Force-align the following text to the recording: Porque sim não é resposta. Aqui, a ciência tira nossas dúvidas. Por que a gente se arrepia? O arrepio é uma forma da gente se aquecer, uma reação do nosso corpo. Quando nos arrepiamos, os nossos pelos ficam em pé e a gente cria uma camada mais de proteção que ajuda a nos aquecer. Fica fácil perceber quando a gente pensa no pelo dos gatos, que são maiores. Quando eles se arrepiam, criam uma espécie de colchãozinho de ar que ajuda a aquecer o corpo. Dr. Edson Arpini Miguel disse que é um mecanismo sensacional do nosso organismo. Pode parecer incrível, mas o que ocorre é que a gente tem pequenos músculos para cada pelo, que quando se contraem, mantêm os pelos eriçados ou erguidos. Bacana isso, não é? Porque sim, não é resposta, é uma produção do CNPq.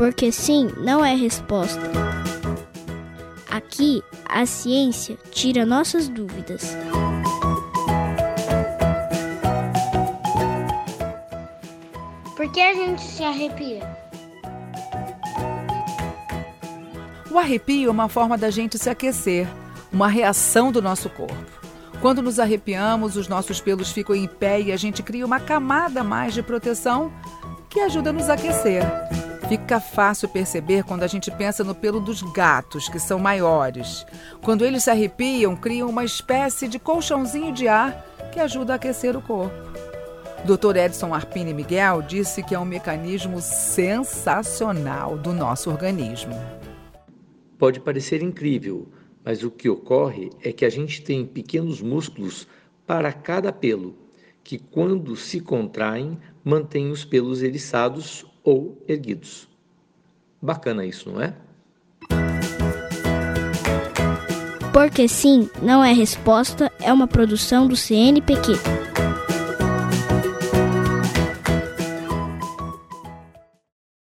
Porque 0.00 0.32
sim 0.32 0.70
não 0.78 1.04
é 1.04 1.14
resposta. 1.14 1.78
Aqui, 3.50 4.02
a 4.24 4.46
ciência 4.46 5.18
tira 5.30 5.66
nossas 5.66 6.08
dúvidas. 6.08 6.74
Por 12.34 12.50
que 12.50 12.62
a 12.62 12.72
gente 12.72 13.02
se 13.02 13.22
arrepia? 13.22 13.82
O 17.30 17.38
arrepio 17.38 17.88
é 17.88 17.92
uma 17.92 18.08
forma 18.08 18.38
da 18.38 18.48
gente 18.48 18.78
se 18.78 18.88
aquecer, 18.88 19.46
uma 19.92 20.08
reação 20.08 20.72
do 20.72 20.80
nosso 20.80 21.10
corpo. 21.10 21.36
Quando 22.00 22.22
nos 22.22 22.38
arrepiamos, 22.38 23.18
os 23.18 23.28
nossos 23.28 23.60
pelos 23.60 23.92
ficam 23.92 24.16
em 24.16 24.26
pé 24.26 24.62
e 24.62 24.72
a 24.72 24.78
gente 24.78 25.02
cria 25.02 25.26
uma 25.26 25.40
camada 25.40 26.02
mais 26.02 26.32
de 26.32 26.42
proteção 26.42 27.12
que 27.68 27.80
ajuda 27.80 28.08
a 28.08 28.12
nos 28.14 28.30
aquecer. 28.30 28.82
Fica 29.50 29.80
fácil 29.80 30.28
perceber 30.28 30.84
quando 30.84 31.02
a 31.02 31.08
gente 31.08 31.28
pensa 31.28 31.64
no 31.64 31.74
pelo 31.74 31.98
dos 31.98 32.22
gatos, 32.22 32.88
que 32.88 33.00
são 33.00 33.18
maiores. 33.18 34.06
Quando 34.40 34.64
eles 34.64 34.84
se 34.84 34.90
arrepiam, 34.90 35.56
criam 35.56 35.90
uma 35.90 36.04
espécie 36.04 36.68
de 36.68 36.78
colchãozinho 36.78 37.52
de 37.52 37.66
ar 37.66 38.30
que 38.32 38.38
ajuda 38.38 38.74
a 38.74 38.76
aquecer 38.76 39.16
o 39.16 39.20
corpo. 39.20 39.52
Dr. 40.44 40.76
Edson 40.76 41.12
Arpini 41.12 41.52
Miguel 41.52 42.00
disse 42.00 42.44
que 42.44 42.54
é 42.54 42.58
um 42.60 42.64
mecanismo 42.64 43.40
sensacional 43.40 45.18
do 45.18 45.32
nosso 45.32 45.68
organismo. 45.68 46.36
Pode 47.58 47.80
parecer 47.80 48.22
incrível, 48.22 48.86
mas 49.24 49.42
o 49.42 49.50
que 49.50 49.68
ocorre 49.68 50.30
é 50.44 50.52
que 50.52 50.64
a 50.64 50.70
gente 50.70 51.02
tem 51.02 51.26
pequenos 51.26 51.82
músculos 51.82 52.46
para 52.86 53.12
cada 53.12 53.52
pelo, 53.52 53.98
que 54.44 54.60
quando 54.60 55.16
se 55.16 55.40
contraem, 55.40 56.16
mantêm 56.44 56.92
os 56.92 57.04
pelos 57.04 57.42
eriçados 57.42 58.29
ou 58.44 58.82
erguidos. 58.88 59.48
Bacana 60.40 60.84
isso, 60.84 61.10
não 61.10 61.20
é? 61.20 61.34
Porque 64.72 65.06
sim, 65.08 65.50
não 65.62 65.84
é 65.84 65.92
resposta, 65.92 66.72
é 66.80 66.92
uma 66.92 67.06
produção 67.06 67.66
do 67.66 67.76
CNPq. 67.76 68.52